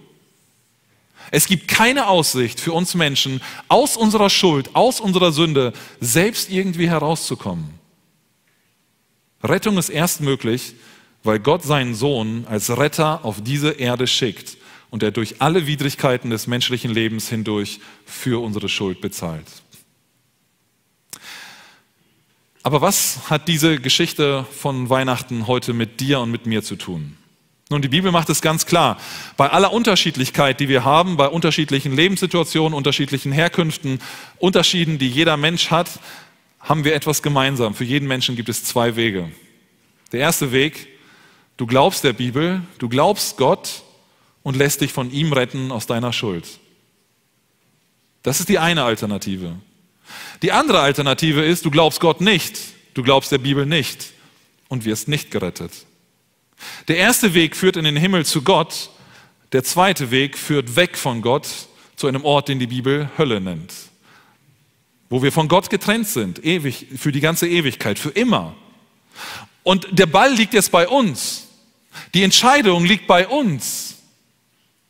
[1.31, 6.91] Es gibt keine Aussicht für uns Menschen, aus unserer Schuld, aus unserer Sünde selbst irgendwie
[6.91, 7.79] herauszukommen.
[9.45, 10.75] Rettung ist erst möglich,
[11.23, 14.57] weil Gott seinen Sohn als Retter auf diese Erde schickt
[14.91, 19.47] und er durch alle Widrigkeiten des menschlichen Lebens hindurch für unsere Schuld bezahlt.
[22.63, 27.17] Aber was hat diese Geschichte von Weihnachten heute mit dir und mit mir zu tun?
[27.71, 28.99] Nun, die Bibel macht es ganz klar.
[29.37, 33.99] Bei aller Unterschiedlichkeit, die wir haben, bei unterschiedlichen Lebenssituationen, unterschiedlichen Herkünften,
[34.39, 35.89] Unterschieden, die jeder Mensch hat,
[36.61, 37.75] haben wir etwas gemeinsam.
[37.75, 39.33] Für jeden Menschen gibt es zwei Wege.
[40.13, 40.87] Der erste Weg,
[41.57, 43.83] du glaubst der Bibel, du glaubst Gott
[44.43, 46.47] und lässt dich von ihm retten aus deiner Schuld.
[48.23, 49.57] Das ist die eine Alternative.
[50.43, 52.59] Die andere Alternative ist, du glaubst Gott nicht,
[52.95, 54.13] du glaubst der Bibel nicht
[54.69, 55.73] und wirst nicht gerettet.
[56.89, 58.91] Der erste Weg führt in den Himmel zu Gott,
[59.53, 61.47] der zweite Weg führt weg von Gott
[61.97, 63.73] zu einem Ort, den die Bibel Hölle nennt,
[65.09, 68.55] wo wir von Gott getrennt sind, ewig, für die ganze Ewigkeit, für immer.
[69.63, 71.47] Und der Ball liegt jetzt bei uns.
[72.15, 74.02] Die Entscheidung liegt bei uns.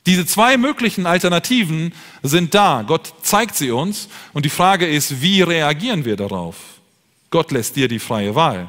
[0.07, 2.83] Diese zwei möglichen Alternativen sind da.
[2.83, 6.57] Gott zeigt sie uns und die Frage ist, wie reagieren wir darauf?
[7.31, 8.69] Gott lässt dir die freie Wahl.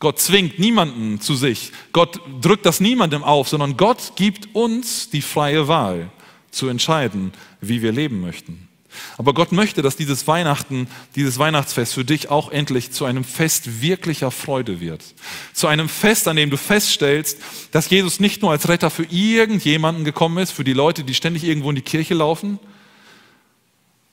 [0.00, 1.72] Gott zwingt niemanden zu sich.
[1.92, 6.10] Gott drückt das niemandem auf, sondern Gott gibt uns die freie Wahl
[6.50, 8.68] zu entscheiden, wie wir leben möchten.
[9.16, 13.82] Aber Gott möchte, dass dieses Weihnachten, dieses Weihnachtsfest für dich auch endlich zu einem Fest
[13.82, 15.04] wirklicher Freude wird.
[15.52, 17.38] Zu einem Fest, an dem du feststellst,
[17.70, 21.44] dass Jesus nicht nur als Retter für irgendjemanden gekommen ist, für die Leute, die ständig
[21.44, 22.58] irgendwo in die Kirche laufen,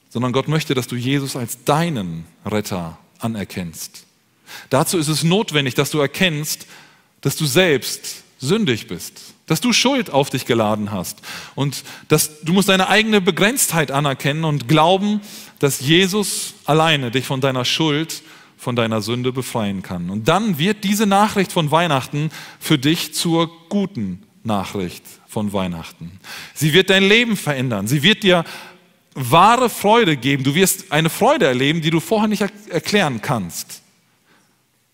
[0.09, 4.05] sondern Gott möchte, dass du Jesus als deinen Retter anerkennst.
[4.69, 6.67] Dazu ist es notwendig, dass du erkennst,
[7.21, 11.21] dass du selbst sündig bist, dass du Schuld auf dich geladen hast
[11.53, 15.21] und dass du musst deine eigene Begrenztheit anerkennen und glauben,
[15.59, 18.23] dass Jesus alleine dich von deiner Schuld,
[18.57, 20.09] von deiner Sünde befreien kann.
[20.09, 26.19] Und dann wird diese Nachricht von Weihnachten für dich zur guten Nachricht von Weihnachten.
[26.53, 27.87] Sie wird dein Leben verändern.
[27.87, 28.43] Sie wird dir
[29.13, 30.43] wahre Freude geben.
[30.43, 33.81] Du wirst eine Freude erleben, die du vorher nicht erklären kannst.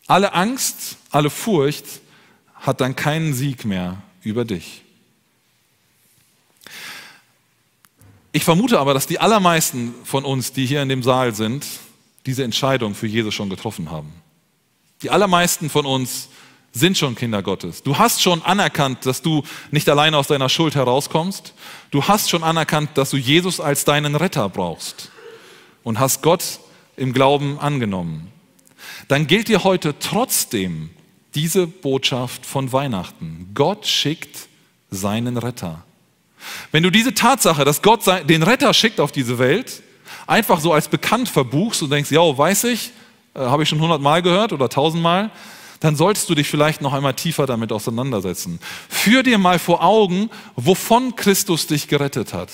[0.07, 1.85] Alle Angst, alle Furcht
[2.55, 4.83] hat dann keinen Sieg mehr über dich.
[8.31, 11.65] Ich vermute aber, dass die allermeisten von uns, die hier in dem Saal sind,
[12.25, 14.13] diese Entscheidung für Jesus schon getroffen haben.
[15.01, 16.29] Die allermeisten von uns
[16.71, 17.83] sind schon Kinder Gottes.
[17.83, 21.53] Du hast schon anerkannt, dass du nicht alleine aus deiner Schuld herauskommst.
[21.89, 25.11] Du hast schon anerkannt, dass du Jesus als deinen Retter brauchst
[25.83, 26.59] und hast Gott
[26.95, 28.31] im Glauben angenommen
[29.07, 30.89] dann gilt dir heute trotzdem
[31.35, 33.51] diese Botschaft von Weihnachten.
[33.53, 34.47] Gott schickt
[34.89, 35.83] seinen Retter.
[36.71, 39.83] Wenn du diese Tatsache, dass Gott den Retter schickt auf diese Welt,
[40.27, 42.91] einfach so als bekannt verbuchst und denkst, ja, weiß ich,
[43.33, 45.31] äh, habe ich schon hundertmal gehört oder tausendmal,
[45.79, 48.59] dann solltest du dich vielleicht noch einmal tiefer damit auseinandersetzen.
[48.87, 52.49] Führ dir mal vor Augen, wovon Christus dich gerettet hat.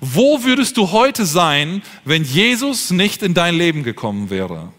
[0.00, 4.72] Wo würdest du heute sein, wenn Jesus nicht in dein Leben gekommen wäre?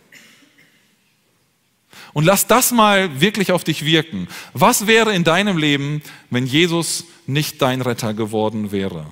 [2.16, 4.30] Und lass das mal wirklich auf dich wirken.
[4.54, 9.08] Was wäre in deinem Leben, wenn Jesus nicht dein Retter geworden wäre?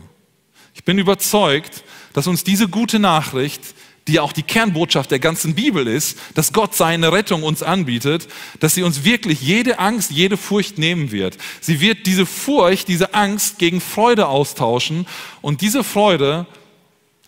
[0.73, 3.61] Ich bin überzeugt, dass uns diese gute Nachricht,
[4.07, 8.29] die auch die Kernbotschaft der ganzen Bibel ist, dass Gott seine Rettung uns anbietet,
[8.61, 11.37] dass sie uns wirklich jede Angst, jede Furcht nehmen wird.
[11.59, 15.07] Sie wird diese Furcht, diese Angst gegen Freude austauschen
[15.41, 16.45] und diese Freude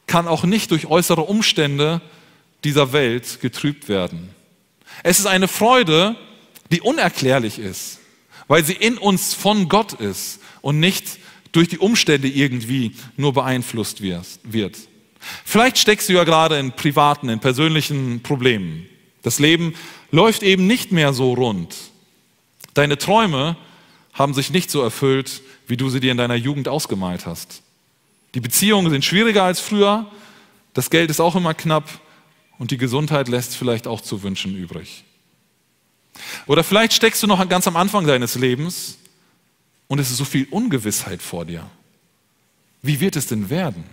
[0.08, 2.00] kann auch nicht durch äußere Umstände
[2.64, 4.35] dieser Welt getrübt werden.
[5.04, 6.16] Es ist eine Freude,
[6.72, 8.00] die unerklärlich ist,
[8.48, 11.20] weil sie in uns von Gott ist und nicht
[11.52, 14.78] durch die Umstände irgendwie nur beeinflusst wird.
[15.44, 18.88] Vielleicht steckst du ja gerade in privaten, in persönlichen Problemen.
[19.22, 19.74] Das Leben
[20.12, 21.76] läuft eben nicht mehr so rund.
[22.74, 23.58] Deine Träume
[24.14, 27.64] haben sich nicht so erfüllt, wie du sie dir in deiner Jugend ausgemalt hast.
[28.36, 30.06] Die Beziehungen sind schwieriger als früher,
[30.74, 31.90] das Geld ist auch immer knapp
[32.58, 35.04] und die Gesundheit lässt vielleicht auch zu wünschen übrig.
[36.48, 38.98] Oder vielleicht steckst du noch ganz am Anfang deines Lebens
[39.88, 41.70] und es ist so viel Ungewissheit vor dir.
[42.82, 43.84] Wie wird es denn werden?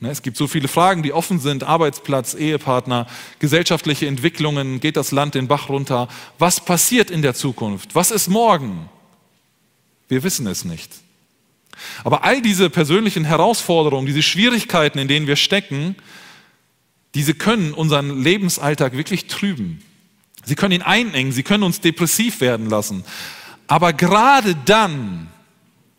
[0.00, 1.62] Ne, es gibt so viele Fragen, die offen sind.
[1.62, 3.06] Arbeitsplatz, Ehepartner,
[3.38, 6.08] gesellschaftliche Entwicklungen, geht das Land den Bach runter?
[6.38, 7.94] Was passiert in der Zukunft?
[7.94, 8.88] Was ist morgen?
[10.08, 10.92] Wir wissen es nicht.
[12.04, 15.96] Aber all diese persönlichen Herausforderungen, diese Schwierigkeiten, in denen wir stecken,
[17.14, 19.82] diese können unseren Lebensalltag wirklich trüben.
[20.44, 23.04] Sie können ihn einengen, sie können uns depressiv werden lassen.
[23.66, 25.28] Aber gerade dann,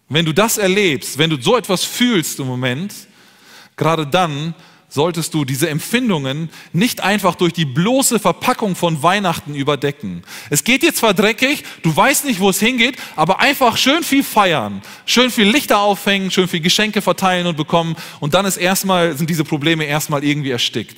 [0.10, 2.94] wenn du das erlebst, wenn du so etwas fühlst im Moment,
[3.76, 4.54] gerade dann
[4.96, 10.24] solltest du diese Empfindungen nicht einfach durch die bloße Verpackung von Weihnachten überdecken.
[10.50, 14.24] Es geht dir zwar dreckig, du weißt nicht, wo es hingeht, aber einfach schön viel
[14.24, 19.18] feiern, schön viel Lichter aufhängen, schön viel Geschenke verteilen und bekommen und dann ist erstmal,
[19.18, 20.98] sind diese Probleme erstmal irgendwie erstickt.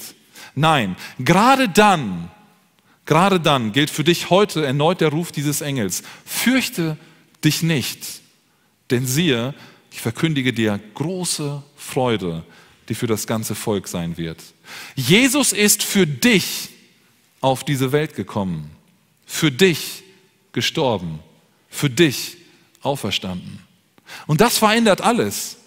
[0.53, 2.29] Nein, gerade dann,
[3.07, 6.03] gerade dann gilt für dich heute erneut der Ruf dieses Engels.
[6.23, 6.97] Fürchte
[7.43, 8.05] dich nicht,
[8.91, 9.55] denn siehe,
[9.91, 12.43] ich verkündige dir große Freude,
[12.89, 14.41] die für das ganze Volk sein wird.
[14.95, 16.69] Jesus ist für dich
[17.41, 18.71] auf diese Welt gekommen,
[19.25, 20.03] für dich
[20.53, 21.19] gestorben,
[21.69, 22.37] für dich
[22.81, 23.59] auferstanden.
[24.25, 25.57] Und das verändert alles.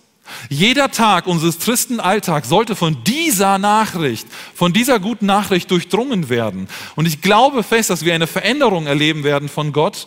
[0.48, 6.68] Jeder Tag unseres tristen Alltags sollte von dieser Nachricht, von dieser guten Nachricht durchdrungen werden.
[6.94, 10.06] Und ich glaube fest, dass wir eine Veränderung erleben werden von Gott,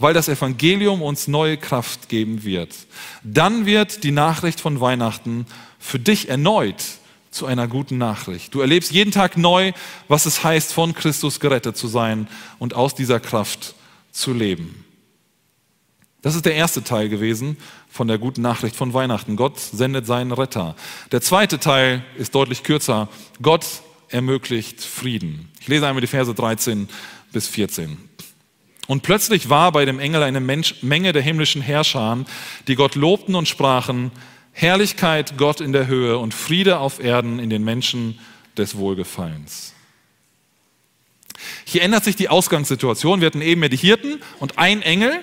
[0.00, 2.74] weil das Evangelium uns neue Kraft geben wird.
[3.22, 5.46] Dann wird die Nachricht von Weihnachten
[5.78, 6.82] für dich erneut
[7.30, 8.54] zu einer guten Nachricht.
[8.54, 9.72] Du erlebst jeden Tag neu,
[10.08, 12.26] was es heißt, von Christus gerettet zu sein
[12.58, 13.74] und aus dieser Kraft
[14.10, 14.84] zu leben.
[16.22, 17.56] Das ist der erste Teil gewesen
[17.88, 19.36] von der guten Nachricht von Weihnachten.
[19.36, 20.76] Gott sendet seinen Retter.
[21.12, 23.08] Der zweite Teil ist deutlich kürzer.
[23.40, 23.66] Gott
[24.08, 25.50] ermöglicht Frieden.
[25.60, 26.88] Ich lese einmal die Verse 13
[27.32, 28.09] bis 14.
[28.86, 32.24] Und plötzlich war bei dem Engel eine Menge der himmlischen Herrscher,
[32.66, 34.10] die Gott lobten und sprachen,
[34.52, 38.18] Herrlichkeit Gott in der Höhe und Friede auf Erden in den Menschen
[38.56, 39.74] des Wohlgefallens.
[41.64, 43.20] Hier ändert sich die Ausgangssituation.
[43.20, 45.22] Wir hatten eben mehr die Hirten und ein Engel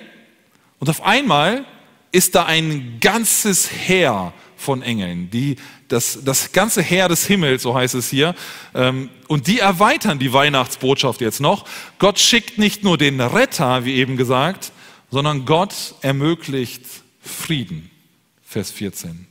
[0.80, 1.65] und auf einmal
[2.12, 7.76] ist da ein ganzes Heer von Engeln, die, das, das ganze Heer des Himmels, so
[7.76, 8.36] heißt es hier,
[8.73, 11.65] ähm, und die erweitern die Weihnachtsbotschaft jetzt noch.
[12.00, 14.71] Gott schickt nicht nur den Retter, wie eben gesagt,
[15.12, 16.84] sondern Gott ermöglicht
[17.21, 17.89] Frieden.
[18.43, 19.28] Vers 14.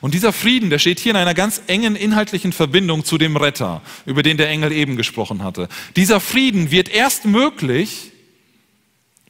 [0.00, 3.82] Und dieser Frieden, der steht hier in einer ganz engen inhaltlichen Verbindung zu dem Retter,
[4.06, 5.68] über den der Engel eben gesprochen hatte.
[5.96, 8.12] Dieser Frieden wird erst möglich,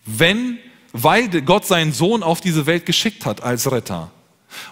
[0.05, 0.59] wenn,
[0.93, 4.13] weil Gott seinen Sohn auf diese Welt geschickt hat als Retter.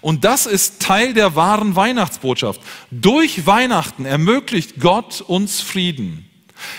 [0.01, 2.61] Und das ist Teil der wahren Weihnachtsbotschaft.
[2.91, 6.29] Durch Weihnachten ermöglicht Gott uns Frieden.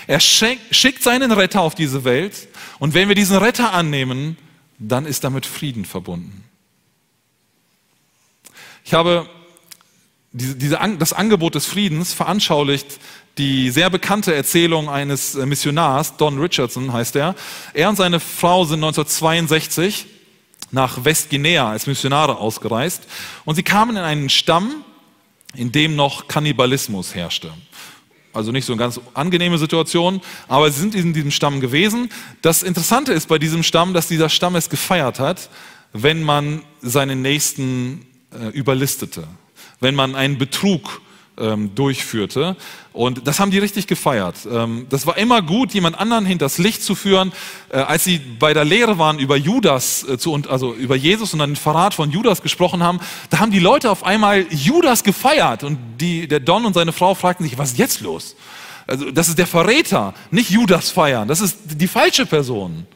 [0.06, 4.36] Er schickt seinen Retter auf diese Welt und wenn wir diesen Retter annehmen,
[4.78, 6.44] dann ist damit Frieden verbunden.
[8.84, 9.28] Ich habe
[10.32, 12.98] diese, diese, das Angebot des Friedens veranschaulicht
[13.38, 17.36] die sehr bekannte Erzählung eines Missionars, Don Richardson heißt er.
[17.72, 20.06] Er und seine Frau sind 1962
[20.70, 23.06] nach Westguinea als Missionare ausgereist
[23.44, 24.84] und sie kamen in einen Stamm,
[25.54, 27.52] in dem noch Kannibalismus herrschte.
[28.32, 32.10] Also nicht so eine ganz angenehme Situation, aber sie sind in diesem Stamm gewesen.
[32.42, 35.48] Das Interessante ist bei diesem Stamm, dass dieser Stamm es gefeiert hat,
[35.92, 39.26] wenn man seinen Nächsten äh, überlistete,
[39.80, 41.00] wenn man einen Betrug
[41.38, 42.56] ähm, durchführte.
[42.92, 44.36] Und das haben die richtig gefeiert.
[44.50, 47.32] Ähm, das war immer gut, jemand anderen hinters Licht zu führen.
[47.70, 51.38] Äh, als sie bei der Lehre waren über Judas, äh, zu, also über Jesus und
[51.38, 55.64] dann den Verrat von Judas gesprochen haben, da haben die Leute auf einmal Judas gefeiert.
[55.64, 58.36] Und die, der Don und seine Frau fragten sich, was ist jetzt los?
[58.86, 61.28] Also das ist der Verräter, nicht Judas feiern.
[61.28, 62.86] Das ist die falsche Person.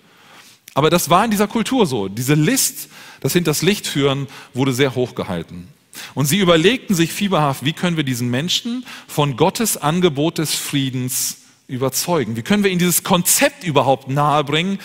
[0.74, 2.08] Aber das war in dieser Kultur so.
[2.08, 2.88] Diese List,
[3.20, 5.68] das hinters Licht führen, wurde sehr hoch gehalten.
[6.14, 11.38] Und sie überlegten sich fieberhaft, wie können wir diesen Menschen von Gottes Angebot des Friedens
[11.68, 12.36] überzeugen?
[12.36, 14.78] Wie können wir ihnen dieses Konzept überhaupt nahebringen,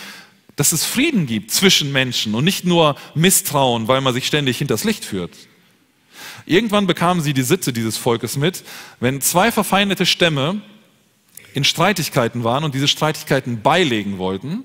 [0.56, 4.84] dass es Frieden gibt zwischen Menschen und nicht nur Misstrauen, weil man sich ständig hinters
[4.84, 5.32] Licht führt?
[6.46, 8.64] Irgendwann bekamen sie die Sitte dieses Volkes mit,
[9.00, 10.62] wenn zwei verfeindete Stämme
[11.54, 14.64] in Streitigkeiten waren und diese Streitigkeiten beilegen wollten,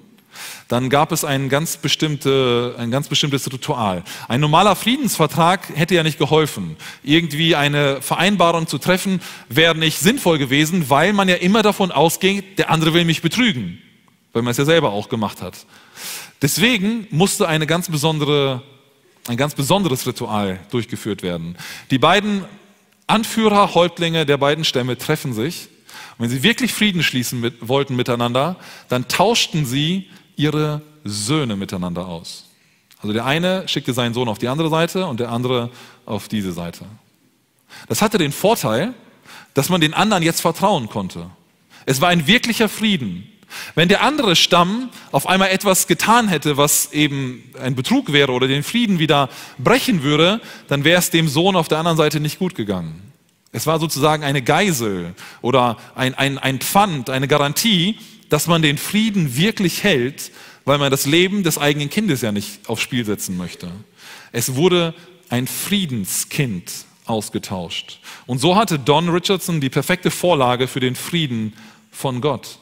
[0.67, 4.03] dann gab es ein ganz, bestimmte, ein ganz bestimmtes Ritual.
[4.27, 6.77] Ein normaler Friedensvertrag hätte ja nicht geholfen.
[7.03, 12.59] Irgendwie eine Vereinbarung zu treffen, wäre nicht sinnvoll gewesen, weil man ja immer davon ausgeht,
[12.59, 13.79] der andere will mich betrügen,
[14.33, 15.65] weil man es ja selber auch gemacht hat.
[16.41, 18.63] Deswegen musste eine ganz besondere,
[19.27, 21.57] ein ganz besonderes Ritual durchgeführt werden.
[21.89, 22.43] Die beiden
[23.07, 25.69] Anführer, Häuptlinge der beiden Stämme treffen sich.
[26.17, 28.57] Und wenn sie wirklich Frieden schließen mit, wollten miteinander,
[28.89, 32.45] dann tauschten sie ihre Söhne miteinander aus.
[33.01, 35.69] Also der eine schickte seinen Sohn auf die andere Seite und der andere
[36.05, 36.85] auf diese Seite.
[37.87, 38.93] Das hatte den Vorteil,
[39.53, 41.29] dass man den anderen jetzt vertrauen konnte.
[41.85, 43.27] Es war ein wirklicher Frieden.
[43.75, 48.47] Wenn der andere Stamm auf einmal etwas getan hätte, was eben ein Betrug wäre oder
[48.47, 52.39] den Frieden wieder brechen würde, dann wäre es dem Sohn auf der anderen Seite nicht
[52.39, 53.13] gut gegangen.
[53.51, 57.99] Es war sozusagen eine Geisel oder ein, ein, ein Pfand, eine Garantie,
[58.33, 60.31] dass man den Frieden wirklich hält,
[60.65, 63.69] weil man das Leben des eigenen Kindes ja nicht aufs Spiel setzen möchte.
[64.31, 64.95] Es wurde
[65.29, 66.71] ein Friedenskind
[67.05, 67.99] ausgetauscht.
[68.25, 71.53] Und so hatte Don Richardson die perfekte Vorlage für den Frieden
[71.91, 72.57] von Gott.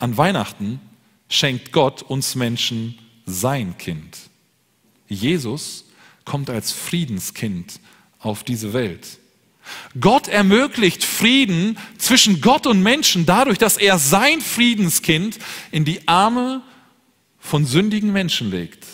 [0.00, 0.80] An Weihnachten
[1.28, 4.18] schenkt Gott uns Menschen sein Kind.
[5.06, 5.84] Jesus
[6.24, 7.78] kommt als Friedenskind
[8.18, 9.20] auf diese Welt.
[10.00, 15.38] Gott ermöglicht Frieden zwischen Gott und Menschen dadurch, dass er sein Friedenskind
[15.70, 16.62] in die Arme
[17.38, 18.86] von sündigen Menschen legt.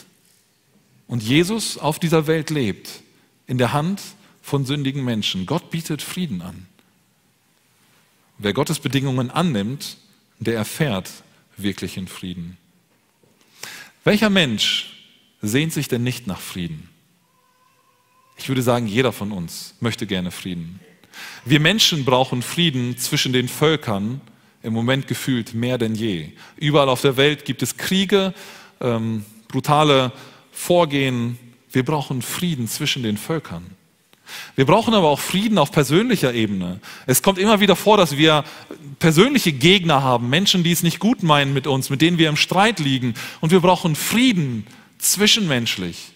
[1.07, 3.02] Und Jesus auf dieser Welt lebt,
[3.46, 4.00] in der Hand
[4.42, 5.46] von sündigen Menschen.
[5.46, 6.66] Gott bietet Frieden an.
[8.38, 9.96] Wer Gottes Bedingungen annimmt,
[10.38, 11.11] der erfährt
[11.57, 12.57] wirklichen Frieden.
[14.04, 14.94] Welcher Mensch
[15.42, 16.88] sehnt sich denn nicht nach Frieden?
[18.38, 20.81] Ich würde sagen, jeder von uns möchte gerne Frieden.
[21.44, 24.20] Wir Menschen brauchen Frieden zwischen den Völkern,
[24.62, 26.31] im Moment gefühlt mehr denn je.
[26.57, 28.35] Überall auf der Welt gibt es Kriege,
[28.81, 30.12] ähm, brutale
[30.53, 31.38] Vorgehen.
[31.72, 33.66] Wir brauchen Frieden zwischen den Völkern.
[34.57, 36.81] Wir brauchen aber auch Frieden auf persönlicher Ebene.
[37.07, 38.44] Es kommt immer wieder vor, dass wir
[38.98, 42.37] persönliche Gegner haben, Menschen, die es nicht gut meinen mit uns, mit denen wir im
[42.37, 43.14] Streit liegen.
[43.40, 44.66] Und wir brauchen Frieden
[44.98, 46.12] zwischenmenschlich.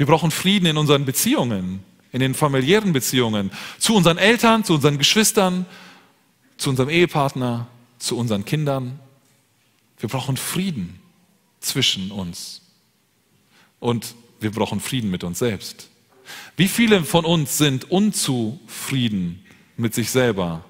[0.00, 4.96] Wir brauchen Frieden in unseren Beziehungen, in den familiären Beziehungen, zu unseren Eltern, zu unseren
[4.96, 5.66] Geschwistern,
[6.56, 7.66] zu unserem Ehepartner,
[7.98, 8.98] zu unseren Kindern.
[9.98, 10.98] Wir brauchen Frieden
[11.60, 12.62] zwischen uns.
[13.78, 15.90] Und wir brauchen Frieden mit uns selbst.
[16.56, 19.44] Wie viele von uns sind unzufrieden
[19.76, 20.64] mit sich selber,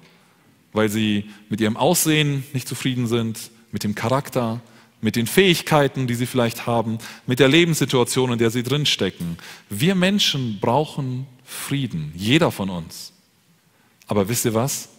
[0.73, 4.59] weil sie mit ihrem Aussehen nicht zufrieden sind, mit dem Charakter,
[5.01, 9.37] mit den Fähigkeiten, die sie vielleicht haben, mit der Lebenssituation, in der sie drinstecken.
[9.69, 13.13] Wir Menschen brauchen Frieden, jeder von uns.
[14.07, 14.89] Aber wisst ihr was?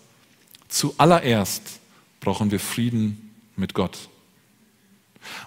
[0.68, 1.80] Zuallererst
[2.20, 4.08] brauchen wir Frieden mit Gott.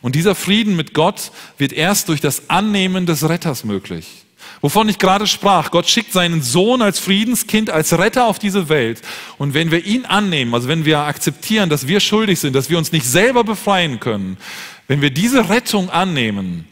[0.02, 4.25] Und dieser Frieden mit Gott wird erst durch das Annehmen des Retters möglich.
[4.62, 9.02] Wovon ich gerade sprach, Gott schickt seinen Sohn als Friedenskind, als Retter auf diese Welt.
[9.38, 12.78] Und wenn wir ihn annehmen, also wenn wir akzeptieren, dass wir schuldig sind, dass wir
[12.78, 14.38] uns nicht selber befreien können,
[14.88, 16.68] wenn wir diese Rettung annehmen,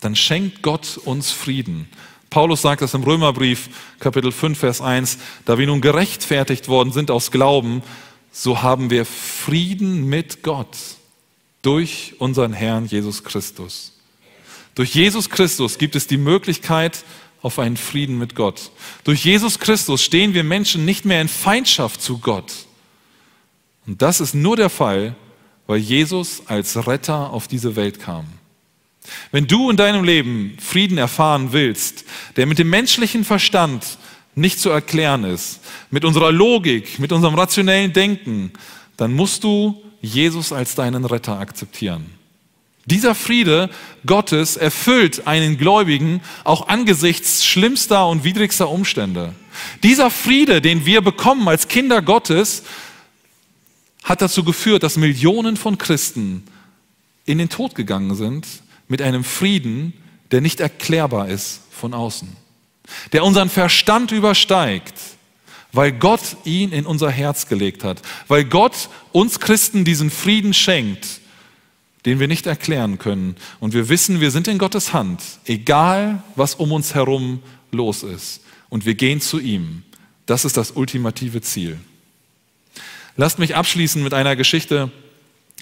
[0.00, 1.88] dann schenkt Gott uns Frieden.
[2.30, 7.10] Paulus sagt das im Römerbrief, Kapitel 5, Vers 1, da wir nun gerechtfertigt worden sind
[7.10, 7.82] aus Glauben,
[8.30, 10.76] so haben wir Frieden mit Gott
[11.62, 13.99] durch unseren Herrn Jesus Christus.
[14.74, 17.04] Durch Jesus Christus gibt es die Möglichkeit
[17.42, 18.70] auf einen Frieden mit Gott.
[19.04, 22.52] Durch Jesus Christus stehen wir Menschen nicht mehr in Feindschaft zu Gott.
[23.86, 25.16] Und das ist nur der Fall,
[25.66, 28.26] weil Jesus als Retter auf diese Welt kam.
[29.32, 32.04] Wenn du in deinem Leben Frieden erfahren willst,
[32.36, 33.98] der mit dem menschlichen Verstand
[34.34, 38.52] nicht zu erklären ist, mit unserer Logik, mit unserem rationellen Denken,
[38.96, 42.19] dann musst du Jesus als deinen Retter akzeptieren.
[42.86, 43.70] Dieser Friede
[44.06, 49.34] Gottes erfüllt einen Gläubigen auch angesichts schlimmster und widrigster Umstände.
[49.82, 52.62] Dieser Friede, den wir bekommen als Kinder Gottes,
[54.02, 56.44] hat dazu geführt, dass Millionen von Christen
[57.26, 58.46] in den Tod gegangen sind
[58.88, 59.92] mit einem Frieden,
[60.30, 62.28] der nicht erklärbar ist von außen,
[63.12, 64.94] der unseren Verstand übersteigt,
[65.72, 71.20] weil Gott ihn in unser Herz gelegt hat, weil Gott uns Christen diesen Frieden schenkt
[72.06, 73.36] den wir nicht erklären können.
[73.60, 78.42] Und wir wissen, wir sind in Gottes Hand, egal was um uns herum los ist.
[78.68, 79.82] Und wir gehen zu ihm.
[80.26, 81.78] Das ist das ultimative Ziel.
[83.16, 84.90] Lasst mich abschließen mit einer Geschichte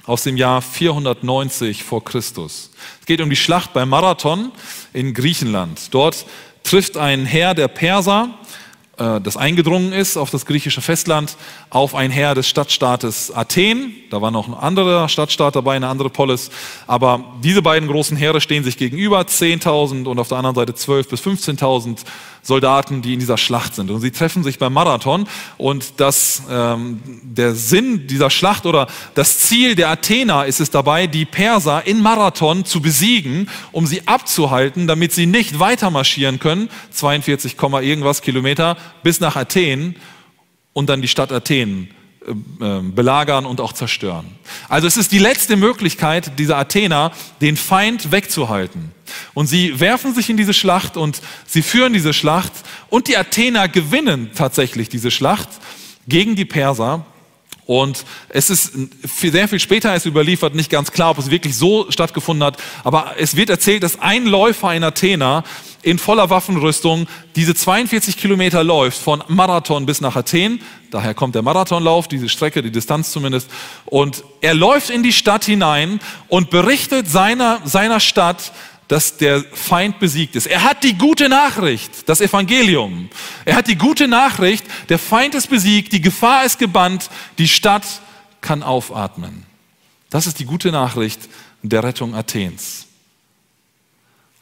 [0.05, 2.70] aus dem Jahr 490 vor Christus.
[3.01, 4.53] Es geht um die Schlacht bei Marathon
[4.92, 5.92] in Griechenland.
[5.92, 6.27] Dort
[6.62, 8.38] trifft ein Herr der Perser
[8.99, 11.37] das eingedrungen ist auf das griechische Festland,
[11.71, 13.95] auf ein Heer des Stadtstaates Athen.
[14.11, 16.51] Da war noch ein anderer Stadtstaat dabei, eine andere Polis.
[16.87, 21.09] Aber diese beiden großen Heere stehen sich gegenüber, 10.000 und auf der anderen Seite 12.000
[21.11, 21.99] bis 15.000
[22.49, 23.90] Soldaten, die in dieser Schlacht sind.
[23.90, 25.29] Und sie treffen sich beim Marathon.
[25.59, 31.07] Und das, ähm, der Sinn dieser Schlacht oder das Ziel der Athener ist es dabei,
[31.07, 36.71] die Perser in Marathon zu besiegen, um sie abzuhalten, damit sie nicht weiter marschieren können,
[36.90, 39.94] 42, irgendwas Kilometer bis nach Athen
[40.73, 41.90] und dann die Stadt Athen
[42.35, 44.26] belagern und auch zerstören.
[44.68, 48.92] Also es ist die letzte Möglichkeit dieser Athener, den Feind wegzuhalten.
[49.35, 52.52] Und sie werfen sich in diese Schlacht und sie führen diese Schlacht
[52.90, 55.48] und die Athener gewinnen tatsächlich diese Schlacht
[56.06, 57.06] gegen die Perser.
[57.69, 58.73] Und es ist
[59.12, 63.16] sehr viel später ist überliefert, nicht ganz klar, ob es wirklich so stattgefunden hat, aber
[63.19, 65.44] es wird erzählt, dass ein Läufer in Athena
[65.83, 67.06] in voller Waffenrüstung
[67.37, 70.62] diese 42 Kilometer läuft, von Marathon bis nach Athen.
[70.90, 73.50] Daher kommt der Marathonlauf, diese Strecke, die Distanz zumindest.
[73.85, 78.50] Und er läuft in die Stadt hinein und berichtet seiner, seiner Stadt,
[78.89, 80.47] dass der Feind besiegt ist.
[80.47, 83.11] Er hat die gute Nachricht, das Evangelium.
[83.45, 87.87] Er hat die gute Nachricht, der Feind ist besiegt, die Gefahr ist gebannt, die Stadt
[88.41, 89.45] kann aufatmen.
[90.11, 91.29] Das ist die gute Nachricht
[91.63, 92.87] der Rettung Athens.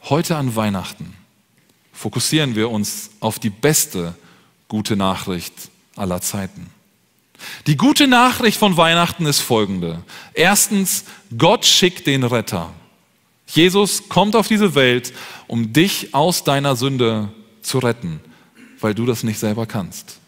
[0.03, 1.13] Heute an Weihnachten
[1.91, 4.15] fokussieren wir uns auf die beste
[4.69, 5.53] gute Nachricht
[5.97, 6.69] aller Zeiten.
[7.65, 10.03] Die gute Nachricht von Weihnachten ist folgende.
[10.33, 11.03] Erstens,
[11.37, 12.71] Gott schickt den Retter.
[13.47, 15.13] Jesus kommt auf diese Welt,
[15.47, 17.29] um dich aus deiner Sünde
[17.61, 18.19] zu retten,
[18.79, 20.19] weil du das nicht selber kannst,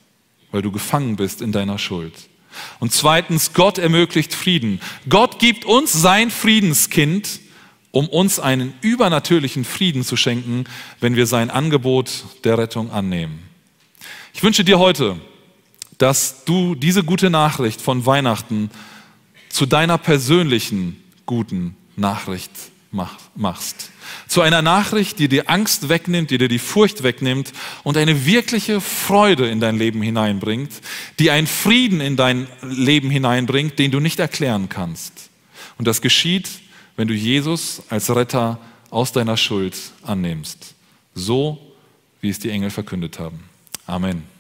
[0.52, 2.14] weil du gefangen bist in deiner Schuld.
[2.80, 4.82] Und zweitens, Gott ermöglicht Frieden.
[5.08, 7.40] Gott gibt uns sein Friedenskind,
[7.92, 10.66] um uns einen übernatürlichen Frieden zu schenken,
[11.00, 13.40] wenn wir sein Angebot der Rettung annehmen.
[14.34, 15.18] Ich wünsche dir heute,
[15.98, 18.70] dass du diese gute Nachricht von Weihnachten
[19.50, 22.52] zu deiner persönlichen guten Nachricht
[22.92, 23.92] machst.
[24.28, 28.82] Zu einer Nachricht, die dir Angst wegnimmt, die dir die Furcht wegnimmt und eine wirkliche
[28.82, 30.72] Freude in dein Leben hineinbringt,
[31.20, 35.30] die einen Frieden in dein Leben hineinbringt, den du nicht erklären kannst.
[35.78, 36.50] Und das geschieht,
[36.96, 38.60] wenn du Jesus als Retter
[38.90, 40.74] aus deiner Schuld annimmst.
[41.14, 41.60] So,
[42.22, 43.44] wie es die Engel verkündet haben.
[43.86, 44.39] Amen.